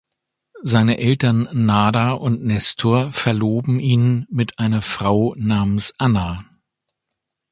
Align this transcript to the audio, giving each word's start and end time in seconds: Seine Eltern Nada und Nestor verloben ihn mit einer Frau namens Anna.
Seine 0.63 0.97
Eltern 0.97 1.47
Nada 1.53 2.13
und 2.13 2.43
Nestor 2.43 3.11
verloben 3.11 3.79
ihn 3.79 4.25
mit 4.31 4.57
einer 4.57 4.81
Frau 4.81 5.35
namens 5.37 5.93
Anna. 5.99 6.43